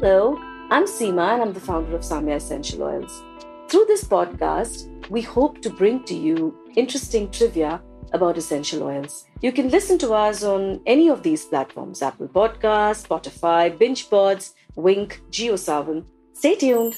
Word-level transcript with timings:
Hello, 0.00 0.36
I'm 0.70 0.84
Seema 0.84 1.32
and 1.32 1.42
I'm 1.42 1.52
the 1.54 1.60
founder 1.60 1.96
of 1.96 2.02
Saamya 2.02 2.36
Essential 2.36 2.82
Oils. 2.82 3.22
Through 3.68 3.86
this 3.86 4.04
podcast, 4.04 5.08
we 5.08 5.22
hope 5.22 5.62
to 5.62 5.70
bring 5.70 6.04
to 6.04 6.14
you 6.14 6.54
interesting 6.76 7.30
trivia 7.30 7.80
about 8.12 8.36
essential 8.36 8.82
oils. 8.82 9.24
You 9.40 9.52
can 9.52 9.70
listen 9.70 9.96
to 10.00 10.12
us 10.12 10.44
on 10.44 10.82
any 10.84 11.08
of 11.08 11.22
these 11.22 11.46
platforms 11.46 12.02
Apple 12.02 12.28
Podcasts, 12.28 13.06
Spotify, 13.06 13.76
Binge 13.78 14.10
Pods, 14.10 14.54
Wynk, 14.76 15.20
JioSaavn. 15.30 16.04
Stay 16.34 16.56
tuned. 16.56 16.94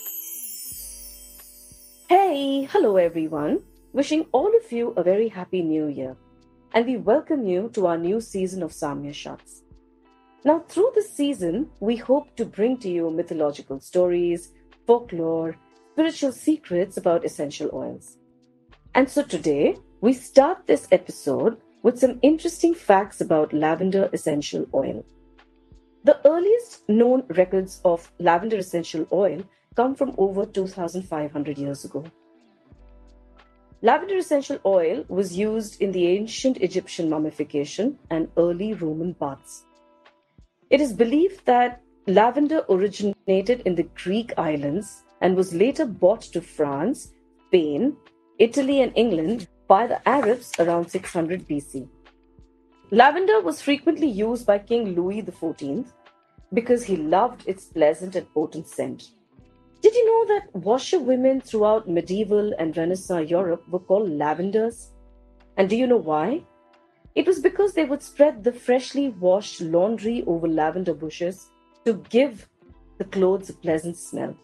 Hey, 2.09 2.65
hello 2.65 2.97
everyone. 2.97 3.63
Wishing 3.93 4.27
all 4.33 4.51
of 4.57 4.73
you 4.73 4.91
a 4.97 5.05
very 5.05 5.29
happy 5.29 5.63
new 5.63 5.87
year. 5.87 6.17
And 6.75 6.85
we 6.85 6.97
welcome 6.97 7.47
you 7.47 7.71
to 7.75 7.87
our 7.87 7.97
new 7.97 8.21
season 8.21 8.61
of 8.65 8.73
Saamya 8.73 9.15
Shots. 9.15 9.63
Now, 10.45 10.61
through 10.69 10.93
this 10.95 11.13
season, 11.13 11.71
we 11.81 11.97
hope 11.97 12.37
to 12.37 12.45
bring 12.45 12.79
to 12.79 12.89
you 12.89 13.11
mythological 13.11 13.81
stories, 13.81 14.53
folklore, 14.87 15.57
spiritual 15.93 16.31
secrets 16.33 16.97
about 16.97 17.25
essential 17.25 17.71
oils. 17.73 18.19
And 18.95 19.11
so 19.11 19.23
today, 19.23 19.77
we 20.01 20.13
start 20.13 20.67
this 20.67 20.87
episode 20.93 21.59
with 21.83 21.99
some 21.99 22.21
interesting 22.23 22.73
facts 22.73 23.21
about 23.21 23.53
lavender 23.53 24.09
essential 24.13 24.67
oil. 24.73 25.05
The 26.05 26.21
earliest 26.25 26.89
known 26.89 27.25
records 27.31 27.81
of 27.85 28.11
lavender 28.21 28.59
essential 28.59 29.09
oil 29.13 29.43
come 29.75 29.97
from 29.97 30.15
over 30.19 30.47
2,500 30.47 31.59
years 31.59 31.85
ago. 31.85 32.05
Lavender 33.83 34.17
essential 34.17 34.59
oil 34.65 35.05
was 35.09 35.37
used 35.37 35.83
in 35.83 35.91
the 35.91 36.07
ancient 36.07 36.59
Egyptian 36.59 37.11
mummification 37.11 37.99
and 38.11 38.29
early 38.37 38.73
Roman 38.75 39.13
baths. 39.13 39.65
It 40.71 40.81
is 40.83 40.93
believed 40.93 41.47
that 41.47 41.81
lavender 42.07 42.63
originated 42.69 43.63
in 43.65 43.75
the 43.75 43.89
Greek 44.03 44.33
islands 44.37 45.03
and 45.23 45.35
was 45.35 45.55
later 45.55 45.87
brought 45.87 46.23
to 46.23 46.43
France, 46.43 47.13
Spain, 47.47 47.97
Italy, 48.39 48.83
and 48.83 48.93
England 48.95 49.49
by 49.67 49.87
the 49.87 50.07
Arabs 50.07 50.53
around 50.59 50.91
600 50.91 51.49
BC. 51.49 51.89
Lavender 52.91 53.41
was 53.41 53.63
frequently 53.63 54.09
used 54.09 54.47
by 54.47 54.59
King 54.59 54.95
Louis 54.95 55.23
XIV 55.23 55.87
because 56.53 56.85
he 56.85 56.97
loved 56.97 57.47
its 57.47 57.67
pleasant 57.67 58.15
and 58.17 58.33
potent 58.35 58.67
scent. 58.67 59.11
Did 59.81 59.95
you 59.95 60.07
know 60.07 60.35
that 60.35 60.55
washerwomen 60.55 61.41
throughout 61.41 61.89
medieval 61.89 62.53
and 62.59 62.77
Renaissance 62.77 63.31
Europe 63.31 63.67
were 63.69 63.79
called 63.79 64.11
lavenders? 64.11 64.93
And 65.57 65.69
do 65.69 65.77
you 65.77 65.87
know 65.87 65.99
why? 65.99 66.43
It 67.19 67.27
was 67.27 67.41
because 67.41 67.73
they 67.73 67.85
would 67.85 68.01
spread 68.01 68.45
the 68.45 68.53
freshly 68.53 69.09
washed 69.09 69.61
laundry 69.61 70.23
over 70.29 70.47
lavender 70.47 70.95
bushes 70.95 71.51
to 71.85 71.95
give 72.11 72.49
the 72.99 73.07
clothes 73.07 73.51
a 73.51 73.55
pleasant 73.55 73.97
smell. 73.97 74.37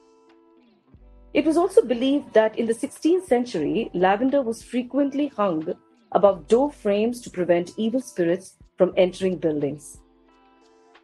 It 1.34 1.44
was 1.44 1.56
also 1.56 1.84
believed 1.84 2.32
that 2.32 2.58
in 2.58 2.66
the 2.66 2.72
16th 2.74 3.26
century, 3.26 3.92
lavender 3.94 4.42
was 4.42 4.64
frequently 4.64 5.28
hung 5.28 5.72
above 6.10 6.48
door 6.48 6.72
frames 6.72 7.20
to 7.20 7.30
prevent 7.30 7.70
evil 7.76 8.00
spirits 8.00 8.56
from 8.76 8.92
entering 8.96 9.38
buildings. 9.38 10.00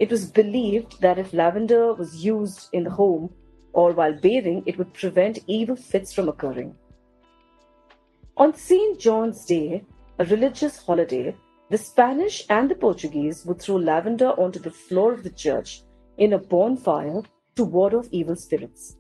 It 0.01 0.11
was 0.11 0.25
believed 0.25 1.01
that 1.03 1.21
if 1.21 1.33
lavender 1.33 1.95
was 1.95 2.25
used 2.25 2.69
in 2.73 2.83
the 2.83 2.91
home 2.91 3.33
or 3.75 3.93
while 3.93 4.15
bathing, 4.15 4.65
it 4.67 4.77
would 4.77 4.93
prevent 4.93 5.39
evil 5.47 5.77
fits 5.77 6.13
from 6.13 6.29
occurring. 6.29 6.75
On 8.37 8.53
St. 8.53 8.99
John's 8.99 9.45
Day, 9.45 9.85
a 10.19 10.25
religious 10.25 10.77
holiday, 10.77 11.37
the 11.71 11.79
Spanish 11.79 12.45
and 12.51 12.69
the 12.69 12.75
Portuguese 12.75 13.47
would 13.47 13.63
throw 13.63 13.77
lavender 13.77 14.31
onto 14.31 14.59
the 14.59 14.71
floor 14.73 15.13
of 15.13 15.23
the 15.23 15.31
church 15.31 15.83
in 16.19 16.33
a 16.33 16.39
bonfire 16.39 17.23
to 17.55 17.65
ward 17.65 17.95
off 17.95 18.09
evil 18.11 18.35
spirits. 18.35 18.97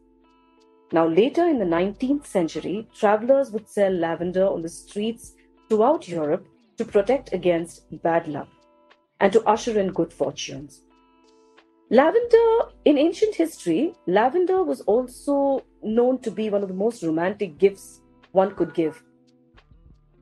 Now, 0.92 1.06
later 1.06 1.48
in 1.48 1.58
the 1.58 1.64
19th 1.64 2.26
century, 2.26 2.88
travelers 2.94 3.50
would 3.50 3.68
sell 3.68 3.92
lavender 3.92 4.46
on 4.46 4.62
the 4.62 4.68
streets 4.68 5.34
throughout 5.68 6.08
Europe 6.08 6.46
to 6.78 6.84
protect 6.84 7.32
against 7.32 7.84
bad 8.02 8.28
luck 8.28 8.48
and 9.18 9.32
to 9.32 9.42
usher 9.48 9.78
in 9.78 9.92
good 9.92 10.12
fortunes. 10.12 10.82
Lavender, 11.90 12.70
in 12.84 12.98
ancient 12.98 13.34
history, 13.34 13.94
lavender 14.06 14.62
was 14.62 14.80
also 14.82 15.64
known 15.82 16.18
to 16.18 16.30
be 16.30 16.48
one 16.48 16.62
of 16.62 16.68
the 16.68 16.74
most 16.74 17.02
romantic 17.02 17.58
gifts 17.58 18.00
one 18.30 18.54
could 18.54 18.74
give 18.74 19.02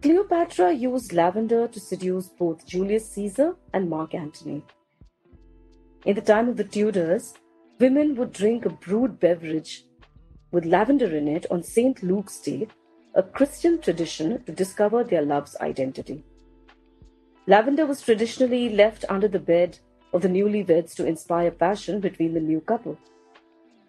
Cleopatra 0.00 0.72
used 0.72 1.12
lavender 1.12 1.66
to 1.66 1.80
seduce 1.80 2.28
both 2.28 2.64
Julius 2.64 3.10
Caesar 3.10 3.56
and 3.74 3.90
Mark 3.90 4.14
Antony. 4.14 4.62
In 6.06 6.14
the 6.14 6.20
time 6.20 6.48
of 6.48 6.56
the 6.56 6.62
Tudors, 6.62 7.34
women 7.80 8.14
would 8.14 8.32
drink 8.32 8.64
a 8.64 8.70
brewed 8.70 9.18
beverage 9.18 9.86
with 10.52 10.64
lavender 10.64 11.16
in 11.16 11.26
it 11.26 11.46
on 11.50 11.64
St. 11.64 12.00
Luke's 12.04 12.38
Day, 12.38 12.68
a 13.16 13.24
Christian 13.24 13.80
tradition 13.80 14.44
to 14.44 14.52
discover 14.52 15.02
their 15.02 15.22
love's 15.22 15.56
identity. 15.60 16.24
Lavender 17.48 17.84
was 17.84 18.00
traditionally 18.00 18.68
left 18.68 19.04
under 19.08 19.26
the 19.26 19.40
bed 19.40 19.80
of 20.12 20.22
the 20.22 20.28
newlyweds 20.28 20.94
to 20.94 21.06
inspire 21.06 21.50
passion 21.50 21.98
between 21.98 22.34
the 22.34 22.40
new 22.40 22.60
couple. 22.60 22.96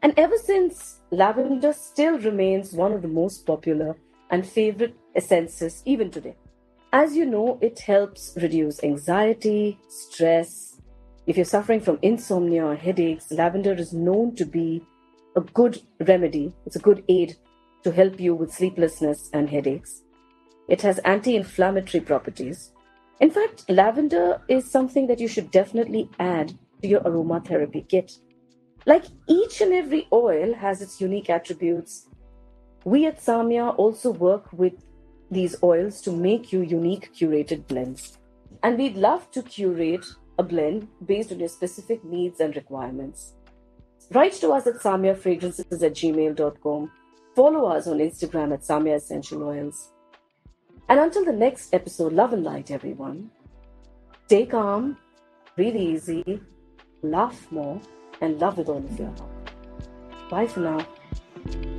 And 0.01 0.17
ever 0.17 0.37
since, 0.37 1.01
lavender 1.11 1.71
still 1.71 2.17
remains 2.17 2.73
one 2.73 2.93
of 2.93 3.03
the 3.03 3.07
most 3.07 3.45
popular 3.45 3.95
and 4.29 4.45
favorite 4.45 4.95
essences 5.15 5.81
even 5.85 6.11
today. 6.11 6.35
As 6.91 7.15
you 7.15 7.25
know, 7.25 7.59
it 7.61 7.79
helps 7.79 8.33
reduce 8.41 8.83
anxiety, 8.83 9.77
stress. 9.89 10.79
If 11.27 11.37
you're 11.37 11.45
suffering 11.45 11.81
from 11.81 11.99
insomnia 12.01 12.65
or 12.65 12.75
headaches, 12.75 13.31
lavender 13.31 13.73
is 13.73 13.93
known 13.93 14.35
to 14.35 14.45
be 14.45 14.83
a 15.35 15.41
good 15.41 15.81
remedy. 16.07 16.53
It's 16.65 16.75
a 16.75 16.79
good 16.87 17.03
aid 17.07 17.35
to 17.83 17.91
help 17.91 18.19
you 18.19 18.33
with 18.33 18.51
sleeplessness 18.51 19.29
and 19.33 19.49
headaches. 19.49 20.01
It 20.67 20.81
has 20.81 20.99
anti 20.99 21.35
inflammatory 21.35 22.01
properties. 22.01 22.71
In 23.19 23.29
fact, 23.29 23.69
lavender 23.69 24.41
is 24.47 24.71
something 24.71 25.07
that 25.07 25.19
you 25.19 25.27
should 25.27 25.51
definitely 25.51 26.09
add 26.19 26.53
to 26.81 26.87
your 26.87 27.01
aromatherapy 27.01 27.87
kit. 27.87 28.11
Like 28.85 29.05
each 29.27 29.61
and 29.61 29.73
every 29.73 30.07
oil 30.11 30.53
has 30.53 30.81
its 30.81 30.99
unique 30.99 31.29
attributes 31.29 32.07
we 32.85 33.05
at 33.05 33.19
Saamya 33.19 33.77
also 33.77 34.11
work 34.11 34.51
with 34.53 34.73
these 35.31 35.55
oils 35.63 36.01
to 36.01 36.11
make 36.11 36.51
you 36.51 36.61
unique 36.61 37.13
curated 37.13 37.67
blends. 37.67 38.17
And 38.63 38.77
we'd 38.77 38.95
love 38.95 39.29
to 39.31 39.43
curate 39.43 40.05
a 40.37 40.43
blend 40.43 40.87
based 41.05 41.31
on 41.31 41.39
your 41.39 41.49
specific 41.49 42.03
needs 42.03 42.39
and 42.39 42.55
requirements. 42.55 43.33
Write 44.11 44.33
to 44.33 44.51
us 44.51 44.65
at 44.65 44.75
samyafragrances 44.75 45.83
at 45.83 45.93
gmail.com. 45.93 46.91
Follow 47.35 47.69
us 47.69 47.87
on 47.87 47.99
Instagram 47.99 48.53
at 48.53 48.61
Saamya 48.61 48.95
Essential 48.95 49.43
Oils. 49.43 49.91
And 50.87 50.99
until 50.99 51.23
the 51.23 51.33
next 51.33 51.73
episode, 51.73 52.13
love 52.13 52.33
and 52.33 52.43
light, 52.43 52.71
everyone. 52.71 53.29
Stay 54.25 54.45
calm, 54.45 54.97
breathe 55.55 55.75
easy, 55.75 56.41
laugh 57.03 57.51
more, 57.51 57.79
and 58.21 58.39
love 58.39 58.57
with 58.57 58.69
all 58.69 58.77
of 58.77 58.99
your 58.99 59.09
heart. 59.09 60.29
Bye 60.29 60.47
for 60.47 60.61
now. 60.61 61.78